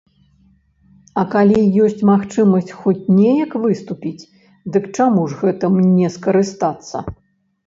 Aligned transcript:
А 1.23 1.25
калі 1.35 1.59
ёсць 1.87 2.01
магчымасць 2.11 2.71
хоць 2.85 3.11
неяк 3.19 3.51
выступіць, 3.67 4.27
дык 4.77 4.83
чаму 4.97 5.27
ж 5.29 5.39
гэтым 5.45 5.73
не 5.97 6.07
скарыстацца? 6.17 6.97